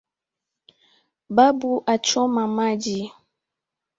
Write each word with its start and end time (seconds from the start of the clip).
"Babu 1.35 1.71
achoma 1.93 2.43
maji 2.55 2.99